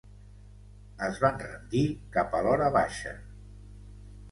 Es 1.07 1.19
van 1.25 1.37
rendir 1.43 1.85
cap 2.17 2.35
a 2.37 2.41
l'horabaixa. 2.49 3.17